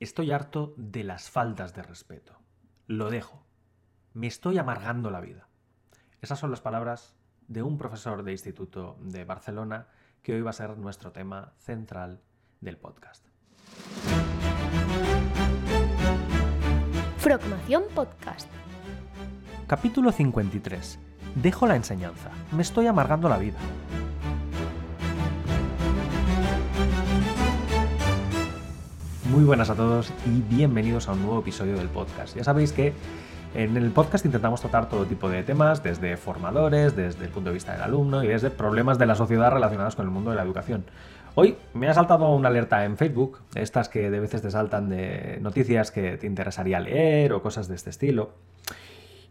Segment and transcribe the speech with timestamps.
[0.00, 2.36] Estoy harto de las faltas de respeto.
[2.86, 3.46] Lo dejo.
[4.12, 5.48] Me estoy amargando la vida.
[6.20, 7.16] Esas son las palabras
[7.46, 9.86] de un profesor de instituto de Barcelona
[10.22, 12.20] que hoy va a ser nuestro tema central
[12.60, 13.24] del podcast.
[17.18, 18.50] Frogmación Podcast.
[19.68, 20.98] Capítulo 53.
[21.36, 22.30] Dejo la enseñanza.
[22.50, 23.58] Me estoy amargando la vida.
[29.34, 32.36] Muy buenas a todos y bienvenidos a un nuevo episodio del podcast.
[32.36, 32.92] Ya sabéis que
[33.56, 37.54] en el podcast intentamos tratar todo tipo de temas, desde formadores, desde el punto de
[37.54, 40.44] vista del alumno y desde problemas de la sociedad relacionados con el mundo de la
[40.44, 40.84] educación.
[41.34, 45.38] Hoy me ha saltado una alerta en Facebook, estas que de veces te saltan de
[45.40, 48.34] noticias que te interesaría leer o cosas de este estilo.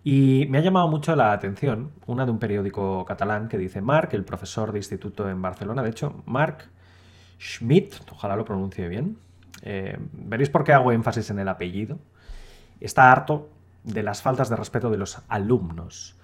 [0.04, 4.14] Y me ha llamado mucho la atención una de un periódico catalán que dice Marc,
[4.16, 6.68] el profesor de instituto en Barcelona, de hecho, Marc
[7.40, 9.18] Schmidt, ojalá lo pronuncie bien,
[9.64, 11.98] eh, veréis por qué hago énfasis en el apellido,
[12.80, 13.50] está harto
[13.84, 16.18] de las faltas de respeto de los alumnos.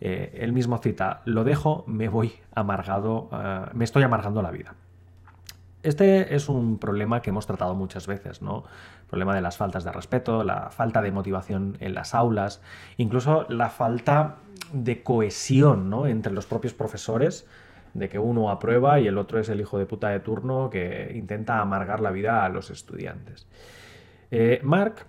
[0.00, 4.74] Eh, él mismo cita, lo dejo, me voy amargado, eh, me estoy amargando la vida.
[5.82, 8.64] Este es un problema que hemos tratado muchas veces, ¿no?
[9.02, 12.60] El problema de las faltas de respeto, la falta de motivación en las aulas,
[12.96, 14.36] incluso la falta
[14.72, 16.06] de cohesión ¿no?
[16.06, 17.46] entre los propios profesores
[17.98, 21.12] de que uno aprueba y el otro es el hijo de puta de turno que
[21.14, 23.46] intenta amargar la vida a los estudiantes.
[24.30, 25.06] Eh, Mark,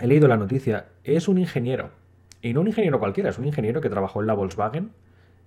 [0.00, 1.90] he leído la noticia, es un ingeniero.
[2.40, 4.92] Y no un ingeniero cualquiera, es un ingeniero que trabajó en la Volkswagen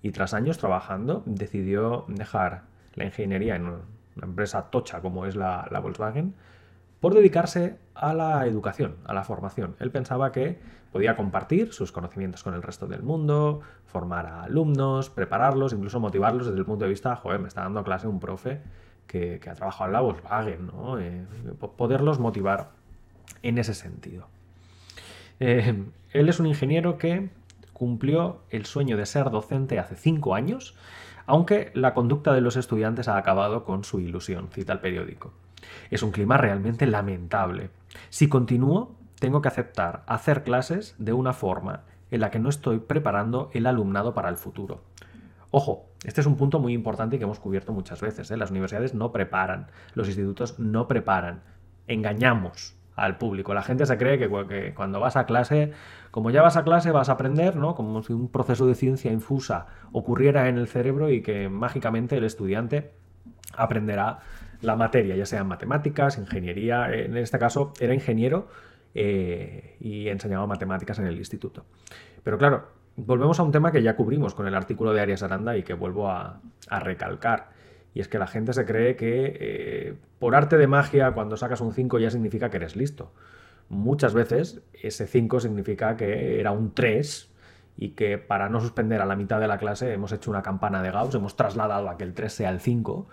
[0.02, 2.64] y tras años trabajando decidió dejar
[2.96, 3.82] la ingeniería en una
[4.24, 6.34] empresa tocha como es la, la Volkswagen
[7.00, 9.76] por dedicarse a la educación, a la formación.
[9.80, 10.60] Él pensaba que
[10.92, 16.48] podía compartir sus conocimientos con el resto del mundo, formar a alumnos, prepararlos, incluso motivarlos
[16.48, 18.62] desde el punto de vista, joder, me está dando clase un profe
[19.06, 21.00] que, ha trabajado en la Volkswagen, ¿no?
[21.00, 21.26] Eh,
[21.78, 22.72] poderlos motivar
[23.42, 24.28] en ese sentido.
[25.40, 27.30] Eh, él es un ingeniero que
[27.74, 30.76] cumplió el sueño de ser docente hace cinco años,
[31.26, 35.32] aunque la conducta de los estudiantes ha acabado con su ilusión, cita el periódico.
[35.90, 37.70] Es un clima realmente lamentable.
[38.10, 42.80] Si continúo, tengo que aceptar hacer clases de una forma en la que no estoy
[42.80, 44.82] preparando el alumnado para el futuro.
[45.52, 48.30] Ojo, este es un punto muy importante que hemos cubierto muchas veces.
[48.32, 48.38] ¿eh?
[48.38, 51.42] Las universidades no preparan, los institutos no preparan,
[51.88, 53.54] engañamos al público.
[53.54, 55.72] La gente se cree que, cuando vas a clase,
[56.12, 57.76] como ya vas a clase, vas a aprender, ¿no?
[57.76, 62.24] Como si un proceso de ciencia infusa ocurriera en el cerebro y que mágicamente el
[62.24, 62.92] estudiante
[63.56, 64.20] aprenderá
[64.62, 68.48] la materia, ya sea en matemáticas, ingeniería, en este caso era ingeniero
[68.94, 71.66] eh, y enseñaba matemáticas en el instituto.
[72.24, 75.56] Pero claro, volvemos a un tema que ya cubrimos con el artículo de Arias Aranda
[75.56, 77.50] y que vuelvo a, recalcar.
[77.94, 81.62] Y es que la gente se cree que eh, por arte de magia, cuando sacas
[81.62, 83.14] un 5 ya significa que eres listo.
[83.70, 87.32] Muchas veces ese 5 significa que era un 3
[87.78, 90.82] y que para no suspender a la mitad de la clase hemos hecho una campana
[90.82, 93.08] de Gauss, hemos trasladado a que el 3 sea el 5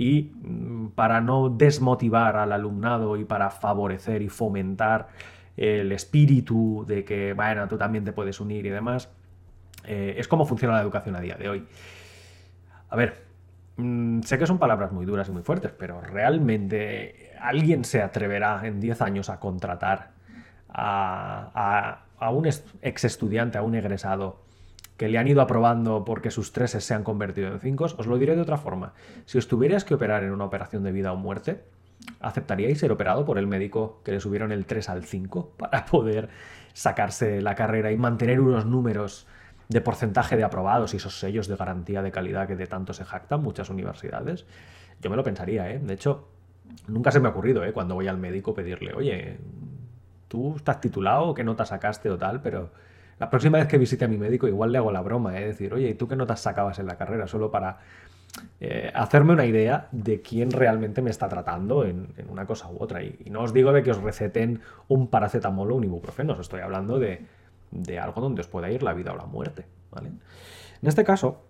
[0.00, 5.08] y mm, para no desmotivar al alumnado y para favorecer y fomentar
[5.58, 9.10] el espíritu de que, bueno, tú también te puedes unir y demás,
[9.84, 11.66] eh, es como funciona la educación a día de hoy.
[12.88, 13.26] A ver,
[13.76, 18.62] mm, sé que son palabras muy duras y muy fuertes, pero realmente alguien se atreverá
[18.64, 20.12] en 10 años a contratar
[20.70, 24.40] a, a un ex estudiante, a un egresado,
[25.00, 28.18] que le han ido aprobando porque sus treses se han convertido en cinco, os lo
[28.18, 28.92] diré de otra forma.
[29.24, 31.64] Si os tuvierais que operar en una operación de vida o muerte,
[32.20, 36.28] ¿aceptaríais ser operado por el médico que le subieron el 3 al 5 para poder
[36.74, 39.26] sacarse la carrera y mantener unos números
[39.70, 43.06] de porcentaje de aprobados y esos sellos de garantía de calidad que de tanto se
[43.06, 44.44] jactan muchas universidades?
[45.00, 45.78] Yo me lo pensaría, ¿eh?
[45.78, 46.28] De hecho,
[46.88, 47.72] nunca se me ha ocurrido, ¿eh?
[47.72, 49.38] Cuando voy al médico pedirle, oye,
[50.28, 52.70] tú estás titulado, qué nota sacaste o tal, pero
[53.20, 55.46] la próxima vez que visite a mi médico igual le hago la broma, ¿eh?
[55.46, 57.26] decir, oye, ¿y tú qué notas sacabas en la carrera?
[57.26, 57.76] Solo para
[58.60, 63.02] eh, hacerme una idea de quién realmente me está tratando en, una cosa u otra.
[63.02, 66.60] Y, no os digo de que os receten un paracetamol o un ibuprofeno, os estoy
[66.60, 67.26] hablando de,
[68.00, 69.66] algo donde os pueda ir la vida o la muerte.
[69.90, 70.08] ¿vale?
[70.08, 71.44] En este caso,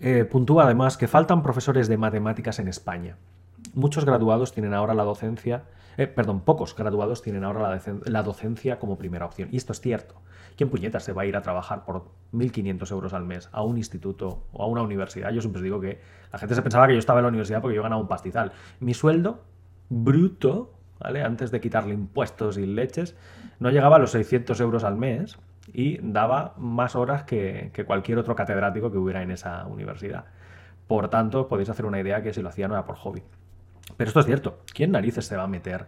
[0.00, 3.16] eh, puntúa además que faltan profesores de matemáticas en España.
[3.74, 5.62] Muchos graduados tienen ahora la docencia,
[5.96, 9.50] eh, perdón, pocos graduados tienen ahora la docencia como primera opción.
[9.52, 10.16] Y esto es cierto.
[10.60, 12.04] ¿Quién puñetas se va a ir a trabajar por
[12.34, 15.30] 1.500 euros al mes a un instituto o a una universidad?
[15.30, 17.76] Yo siempre digo que la gente se pensaba que yo estaba en la universidad porque
[17.76, 18.52] yo ganaba un pastizal.
[18.78, 19.40] Mi sueldo
[19.88, 21.22] bruto, ¿vale?
[21.22, 23.16] Antes de quitarle impuestos y leches,
[23.58, 25.38] no llegaba a los 600 euros al mes
[25.72, 30.26] y daba más horas que, cualquier otro catedrático que hubiera en esa universidad.
[30.86, 33.22] Por tanto, podéis hacer una idea que si lo hacía no era por hobby.
[33.96, 34.58] Pero esto es cierto.
[34.74, 35.86] ¿Quién narices se va a meter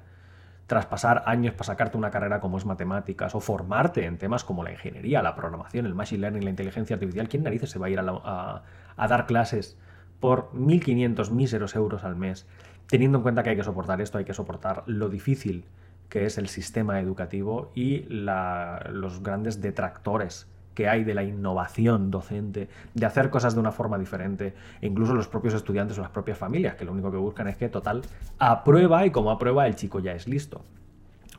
[0.67, 4.63] tras pasar años para sacarte una carrera como es matemáticas o formarte en temas como
[4.63, 7.91] la ingeniería, la programación, el machine learning, la inteligencia artificial, ¿quién narices se va a
[7.91, 8.63] ir a,
[8.97, 9.77] a dar clases
[10.21, 12.47] por 1.500 míseros euros al mes,
[12.87, 15.65] teniendo en cuenta que hay que soportar esto, hay que soportar lo difícil
[16.09, 22.69] que es el sistema educativo y los grandes detractores que hay de la innovación docente,
[22.95, 26.39] de hacer cosas de una forma diferente, e incluso los propios estudiantes o las propias
[26.39, 28.03] familias, que lo único que buscan es que, total,
[28.39, 30.65] aprueba y como aprueba el chico ya es listo.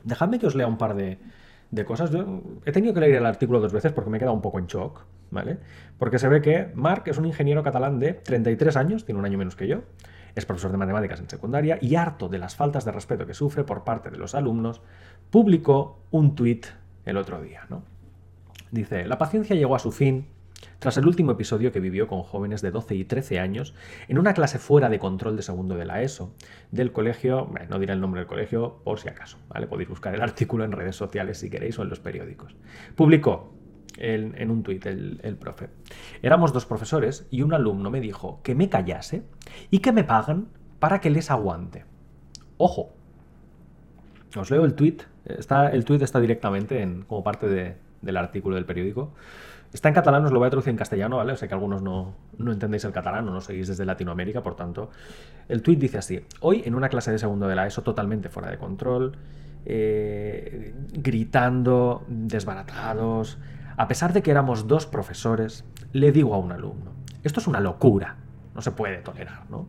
[0.04, 1.18] Dejadme que os lea un par de,
[1.84, 2.10] cosas.
[2.64, 4.66] He tenido que leer el artículo dos veces porque me he quedado un poco en
[4.66, 5.00] shock,
[5.30, 5.58] ¿vale?
[5.98, 9.38] Porque se ve que Marc es un ingeniero catalán de 33 años, tiene un año
[9.38, 9.80] menos que yo,
[10.34, 13.64] es profesor de matemáticas en secundaria y harto de las faltas de respeto que sufre
[13.64, 14.82] por parte de los alumnos,
[15.30, 16.66] publicó un tuit
[17.04, 17.82] el otro día, ¿no?
[18.74, 20.26] Dice, la paciencia llegó a su fin
[20.80, 23.72] tras el último episodio que vivió con jóvenes de 12 y 13 años
[24.08, 26.34] en una clase fuera de control de segundo de la ESO
[26.72, 29.38] del colegio, no diré el nombre del colegio por si acaso.
[29.70, 32.56] Podéis buscar el artículo en redes sociales si queréis o en los periódicos.
[32.96, 33.54] Publicó
[33.96, 35.68] en, un tuit el, el profe.
[36.20, 39.22] Éramos dos profesores y un alumno me dijo que me callase
[39.70, 40.48] y que me pagan
[40.80, 41.84] para que les aguante.
[42.56, 42.92] Ojo,
[44.36, 45.04] os leo el tuit.
[45.24, 49.12] Está, el tuit está directamente en, como parte de, del artículo del periódico.
[49.72, 51.32] Está en catalán, os lo voy a traducir en castellano, ¿vale?
[51.32, 54.54] O sé que algunos no, no entendéis el catalán o no seguís desde Latinoamérica, por
[54.54, 54.90] tanto.
[55.48, 58.48] El tuit dice así: Hoy, en una clase de segundo de la ESO totalmente fuera
[58.48, 59.16] de control,
[59.64, 63.38] eh, gritando, desbaratados,
[63.76, 66.92] a pesar de que éramos dos profesores, le digo a un alumno:
[67.24, 68.18] Esto es una locura,
[68.54, 69.66] no se puede tolerar, ¿no?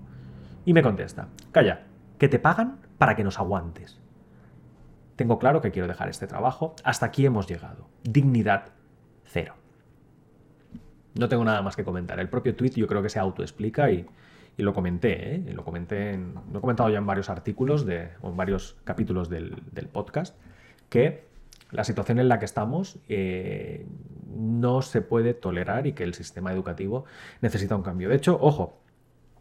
[0.66, 1.82] Y me contesta: Calla,
[2.20, 4.00] que te pagan para que nos aguantes.
[5.16, 6.76] Tengo claro que quiero dejar este trabajo.
[6.84, 7.88] Hasta aquí hemos llegado.
[8.04, 8.70] Dignidad
[9.26, 9.56] cero.
[11.14, 12.20] No tengo nada más que comentar.
[12.20, 14.06] El propio tweet yo creo que se autoexplica y,
[14.58, 15.36] y lo comenté.
[15.36, 15.54] ¿eh?
[15.54, 20.36] Lo comenté he comentado ya en varios artículos de, o en varios capítulos del, podcast
[20.90, 21.26] que
[21.72, 23.86] la situación en la que estamos eh,
[24.28, 27.06] no se puede tolerar y que el sistema educativo
[27.42, 28.10] necesita un cambio.
[28.10, 28.80] De hecho, ojo,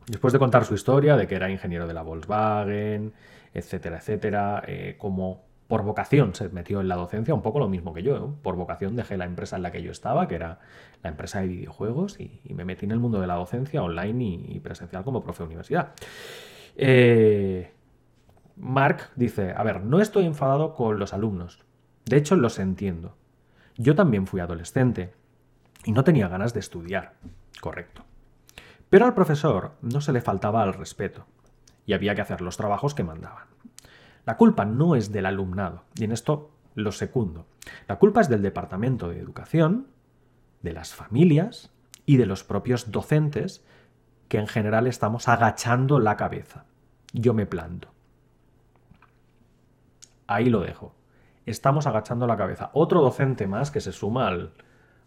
[0.06, 3.12] después de contar su historia de que era ingeniero de la Volkswagen,
[3.52, 7.94] etcétera, etcétera, eh, como por vocación se metió en la docencia, un poco lo mismo
[7.94, 8.34] que yo.
[8.42, 10.60] Por vocación dejé la empresa en la que yo estaba, que era
[11.02, 14.60] la empresa de videojuegos, y, me metí en el mundo de la docencia online y,
[14.60, 15.92] presencial como profe de universidad.
[16.76, 17.72] Eh,
[18.56, 21.60] Mark dice, a ver, no estoy enfadado con los alumnos.
[22.04, 23.16] De hecho, los entiendo.
[23.76, 25.14] Yo también fui adolescente
[25.84, 27.14] y no tenía ganas de estudiar.
[27.60, 28.04] Correcto.
[28.90, 31.26] Pero al profesor no se le faltaba al respeto
[31.86, 33.53] y había que hacer los trabajos que mandaban.
[34.26, 37.46] La culpa no es del alumnado, y en esto lo secundo.
[37.88, 39.88] La culpa es del Departamento de Educación,
[40.62, 41.70] de las familias
[42.06, 43.64] y de los propios docentes,
[44.28, 46.64] que en general estamos agachando la cabeza.
[47.12, 47.92] Yo me planto.
[50.26, 50.94] Ahí lo dejo.
[51.46, 52.70] Estamos agachando la cabeza.
[52.72, 54.54] Otro docente más que se suma al,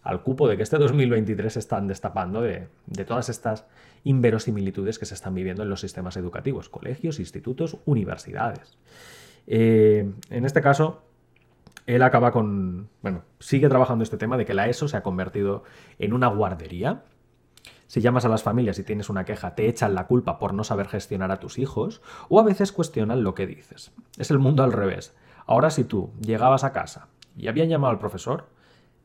[0.04, 2.70] al cupo de que este 2023 se están destapando de,
[3.06, 3.66] todas estas
[4.04, 8.78] inverosimilitudes que se están viviendo en los sistemas educativos, colegios, institutos, universidades.
[9.48, 11.04] Eh, en este caso,
[11.88, 15.64] él acaba con, bueno, sigue trabajando este tema de que la ESO se ha convertido
[16.00, 17.04] en una guardería.
[17.88, 20.66] Si llamas a las familias y tienes una queja, te echan la culpa por no
[20.66, 23.94] saber gestionar a tus hijos, o a veces cuestionan lo que dices.
[24.18, 25.16] Es el mundo al revés.
[25.46, 27.08] Ahora si tú llegabas a casa
[27.38, 28.50] y habían llamado al profesor,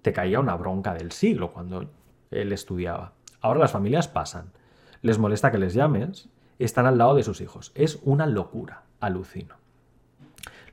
[0.02, 1.90] te caía una bronca del siglo cuando
[2.30, 3.12] él estudiaba.
[3.40, 4.52] Ahora las familias pasan.
[5.00, 6.28] Les molesta que les llames,
[6.58, 7.72] están al lado de sus hijos.
[7.74, 9.56] Es una locura, alucino.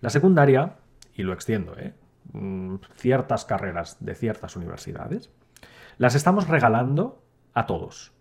[0.01, 0.75] La secundaria,
[1.13, 1.93] y lo extiendo, ¿eh?
[2.33, 5.31] mm, ciertas carreras de ciertas universidades,
[5.97, 7.21] las estamos regalando
[7.53, 8.13] a todos.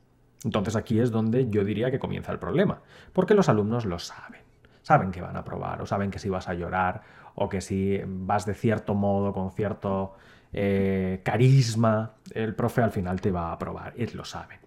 [0.45, 4.43] Entonces aquí es donde yo diría que comienza el problema, porque los alumnos lo saben.
[4.83, 7.03] Saben que van a probar, o saben que si vas a llorar,
[7.35, 10.15] o que si vas de cierto modo, con cierto
[10.53, 14.59] eh, carisma, el profe al final te va a aprobar, y lo saben.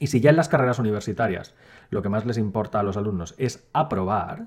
[0.00, 1.54] Y si ya en las carreras universitarias
[1.90, 4.46] lo que más les importa a los alumnos es aprobar,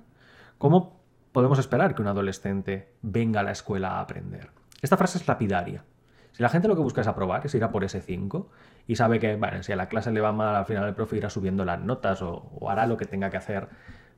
[0.58, 1.00] ¿cómo
[1.32, 4.50] podemos esperar que un adolescente venga a la escuela a aprender?
[4.82, 5.84] Esta frase es lapidaria.
[6.32, 8.50] Si la gente lo que busca es aprobar, es ir a por ese 5,
[8.86, 11.18] y sabe que, bueno, si a la clase le va mal, al final el profe
[11.18, 13.70] irá subiendo las notas o hará lo que tenga que hacer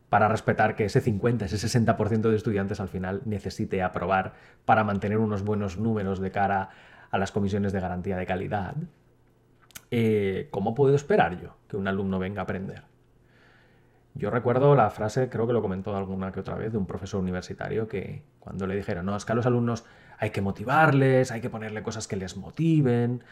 [0.10, 4.34] para respetar que ese 50, ese 60% de estudiantes al final necesite aprobar
[4.66, 6.70] para mantener unos buenos números de cara
[7.12, 8.76] a las comisiones de garantía de calidad,
[9.92, 12.84] eh, ¿cómo puedo esperar yo que un alumno venga a aprender?
[14.16, 17.22] Yo recuerdo la frase, creo que lo comentó alguna que otra vez, de un profesor
[17.22, 19.86] universitario que cuando le dijeron, no, es que a los alumnos
[20.18, 23.24] hay que motivarles, hay que ponerle cosas que les motiven,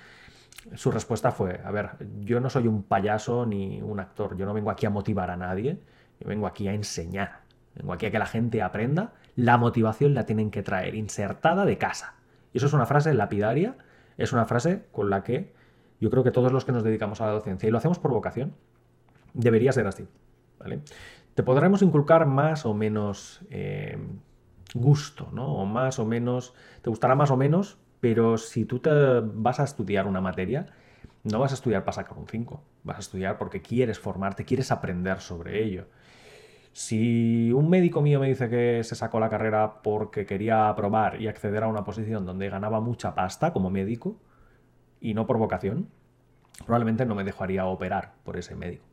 [0.75, 4.53] su respuesta fue, a ver, yo no soy un payaso ni un actor, yo no
[4.53, 5.79] vengo aquí a motivar a nadie,
[6.19, 7.41] yo vengo aquí a enseñar,
[7.75, 11.77] vengo aquí a que la gente aprenda La motivación la tienen que traer insertada de
[11.77, 12.15] casa.
[12.53, 13.77] Y eso es una frase lapidaria,
[14.17, 15.53] es una frase con la que
[15.99, 18.11] yo creo que todos los que nos dedicamos a la docencia y lo hacemos por
[18.11, 18.55] vocación,
[19.33, 20.07] debería ser así.
[20.59, 20.81] ¿vale?
[21.35, 23.97] Te podremos inculcar más o menos eh,
[24.73, 25.53] gusto, ¿no?
[25.53, 28.89] O más o menos, te gustará más o menos, pero si tú te
[29.21, 30.67] vas a estudiar una materia,
[31.31, 34.71] no vas a estudiar para sacar un 5, vas a estudiar porque quieres formarte, quieres
[34.71, 35.87] aprender sobre ello.
[36.73, 41.27] Si un médico mío me dice que se sacó la carrera porque quería aprobar y
[41.27, 44.17] acceder a una posición donde ganaba mucha pasta como médico
[45.01, 45.89] y no por vocación,
[46.65, 48.85] probablemente no me dejaría operar por ese médico.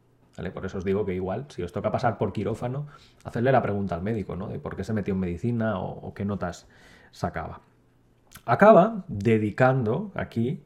[0.53, 2.87] Por eso os digo que igual, si os toca pasar por quirófano,
[3.23, 4.49] hacerle la pregunta al médico, ¿no?
[4.49, 6.67] De por qué se metió en medicina o, qué notas
[7.13, 7.61] sacaba.
[8.45, 10.65] Acaba dedicando aquí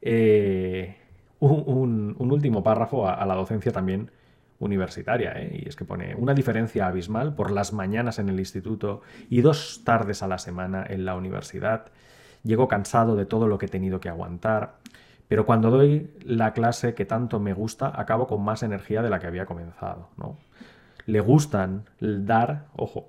[0.00, 0.99] eh,
[1.40, 4.10] un, último párrafo a, la docencia también
[4.58, 5.62] universitaria, ¿eh?
[5.64, 9.82] y es que pone una diferencia abismal por las mañanas en el instituto y dos
[9.84, 11.86] tardes a la semana en la universidad.
[12.44, 14.76] Llego cansado de todo lo que he tenido que aguantar.
[15.28, 19.18] Pero cuando doy la clase que tanto me gusta, acabo con más energía de la
[19.18, 20.08] que había comenzado.
[20.16, 20.36] ¿no?
[21.06, 23.08] Le gustan dar, ojo,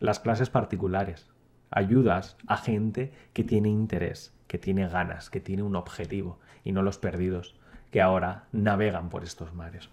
[0.00, 1.28] las clases particulares,
[1.70, 6.82] ayudas a gente que tiene interés, que tiene ganas, que tiene un objetivo, y no
[6.82, 7.54] los perdidos
[7.90, 9.88] que ahora navegan por estos mares.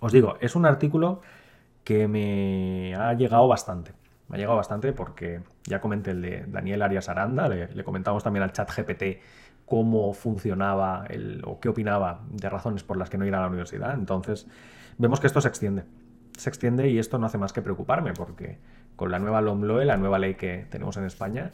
[0.00, 1.20] Os digo, es un artículo
[1.84, 3.92] que me ha llegado bastante.
[4.28, 8.22] Me ha llegado bastante porque ya comenté el de Daniel Arias Aranda, le, le comentamos
[8.22, 9.20] también al chat GPT
[9.68, 13.48] cómo funcionaba el, o qué opinaba de razones por las que no ir a la
[13.48, 13.94] universidad.
[13.94, 14.46] Entonces,
[14.96, 15.84] vemos que esto se extiende.
[16.36, 18.58] Se extiende y esto no hace más que preocuparme porque
[18.96, 21.52] con la nueva LOMLOE, la nueva ley que tenemos en España,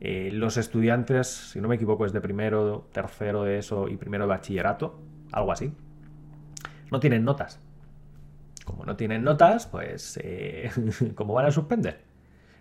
[0.00, 4.24] eh, los estudiantes, si no me equivoco, es de primero, tercero de eso y primero
[4.24, 4.98] de bachillerato,
[5.32, 5.72] algo así,
[6.90, 7.60] no tienen notas.
[8.64, 10.70] Como no tienen notas, pues, eh,
[11.14, 12.00] ¿cómo van a suspender?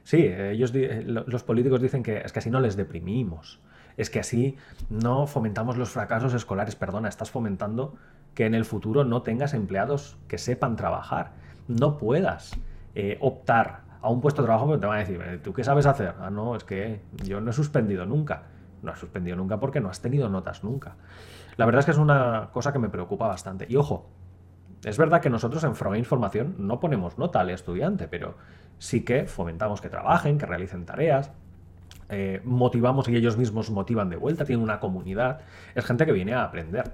[0.04, 3.60] Sí, ellos, los políticos dicen que es que así no les deprimimos
[3.98, 4.58] es que así
[4.90, 6.76] no fomentamos los fracasos escolares.
[6.76, 7.96] Perdona, estás fomentando
[8.34, 11.32] que en el futuro no tengas empleados que sepan trabajar.
[11.68, 12.58] No puedas
[12.94, 15.88] eh, optar a un puesto de trabajo porque te van a decir, ¿tú qué sabes
[15.88, 16.14] hacer?
[16.22, 18.44] Ah, no, es que yo no he suspendido nunca.
[18.84, 20.96] No has suspendido nunca porque no has tenido notas nunca.
[21.58, 23.66] La verdad es que es una cosa que me preocupa bastante.
[23.68, 24.08] Y ojo,
[24.84, 28.36] es verdad que nosotros en Froga Información no ponemos nota al estudiante, pero
[28.78, 31.32] sí que fomentamos que trabajen, que realicen tareas,
[32.10, 35.42] eh, motivamos y ellos mismos motivan de vuelta, tienen una comunidad,
[35.74, 36.94] es gente que viene a aprender.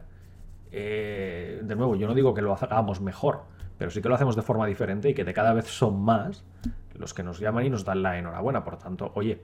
[0.72, 3.42] Eh, de nuevo, yo no digo que lo hagamos mejor,
[3.78, 6.46] pero sí que lo hacemos de forma diferente y que de cada vez son más
[6.96, 8.64] los que nos llaman y nos dan la enhorabuena.
[8.64, 9.42] Por tanto, oye,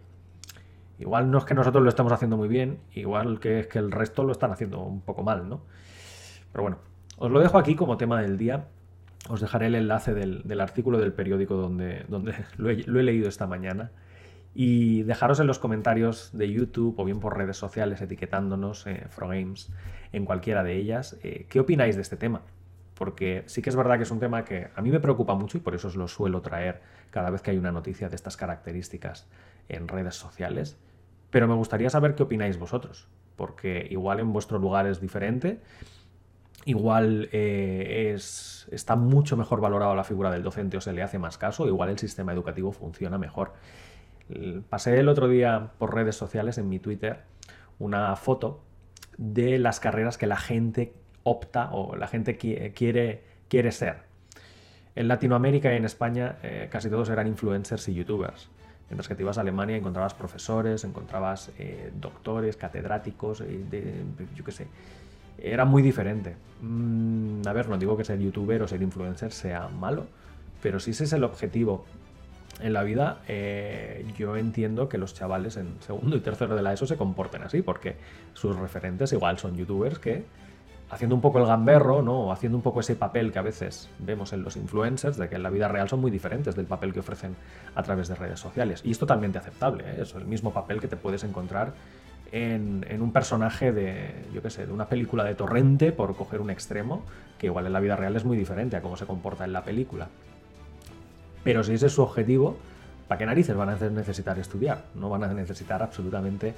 [1.00, 3.92] igual no es que nosotros lo estemos haciendo muy bien, igual que es que el
[3.92, 5.62] resto lo están haciendo un poco mal, ¿no?
[6.52, 6.78] Pero bueno,
[7.18, 8.68] os lo dejo aquí como tema del día.
[9.30, 13.92] Os dejaré el enlace del, artículo del periódico donde, donde lo he leído esta mañana
[14.60, 19.72] y dejaros en los comentarios de YouTube o bien por redes sociales etiquetándonos eh, Frogames
[20.12, 22.42] en cualquiera de ellas eh, qué opináis de este tema.
[22.98, 25.58] Porque sí que es verdad que es un tema que a mí me preocupa mucho
[25.58, 28.38] y por eso os lo suelo traer cada vez que hay una noticia de estas
[28.38, 29.28] características
[29.70, 30.78] en redes sociales.
[31.30, 35.60] Pero me gustaría saber qué opináis vosotros, porque igual en vuestro lugar es diferente,
[36.66, 41.20] igual eh, es, está mucho mejor valorado la figura del docente o se le hace
[41.20, 43.54] más caso, igual el sistema educativo funciona mejor.
[44.70, 47.24] Pasé el otro día por redes sociales, en mi Twitter,
[47.80, 48.64] una foto
[49.18, 50.94] de las carreras que la gente
[51.28, 54.08] opta o la gente quiere, quiere ser.
[54.96, 58.50] En Latinoamérica y en España eh, casi todos eran influencers y youtubers.
[58.90, 64.04] Mientras que te ibas a Alemania encontrabas profesores, encontrabas eh, doctores, catedráticos, eh,
[64.36, 64.68] yo qué sé.
[65.38, 66.36] Era muy diferente.
[66.62, 70.08] Mm, a ver, no digo que ser youtuber o ser influencer sea malo,
[70.64, 71.86] pero si ese es el objetivo
[72.62, 73.20] en la vida,
[74.18, 77.62] yo entiendo que los chavales en segundo y tercero de la ESO se comporten así,
[77.62, 77.98] porque
[78.34, 80.26] sus referentes igual son youtubers que,
[80.90, 82.22] haciendo un poco el gamberro, ¿no?
[82.22, 85.36] O haciendo un poco ese papel que a veces vemos en los influencers, de que
[85.36, 87.36] en la vida real son muy diferentes del papel que ofrecen
[87.76, 88.82] a través de redes sociales.
[88.86, 90.02] Y es totalmente aceptable, ¿eh?
[90.02, 91.74] es el mismo papel que te puedes encontrar
[92.32, 96.50] en, un personaje de, yo qué sé, de una película de torrente, por coger un
[96.50, 97.04] extremo,
[97.38, 99.64] que igual en la vida real es muy diferente a cómo se comporta en la
[99.64, 100.08] película.
[101.44, 102.58] Pero si ese es su objetivo,
[103.08, 104.84] ¿para qué narices van a necesitar estudiar?
[104.96, 106.54] No van a necesitar absolutamente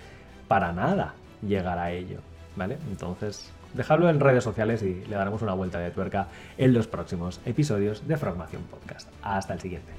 [0.48, 2.20] para nada llegar a ello.
[2.56, 2.78] ¿Vale?
[2.90, 7.40] Entonces, dejadlo en redes sociales y le daremos una vuelta de tuerca en los próximos
[7.46, 9.10] episodios de Frogmación Podcast.
[9.22, 9.92] Hasta el siguiente.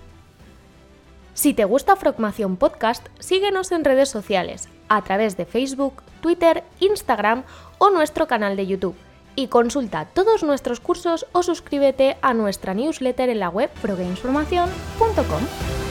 [1.35, 7.45] Si te gusta Frogmación Podcast, síguenos en redes sociales, a través de Facebook, Twitter, Instagram
[7.79, 8.97] o nuestro canal de YouTube
[9.37, 15.90] y consulta todos nuestros cursos o suscríbete a nuestra newsletter en la web progamesformacion.com.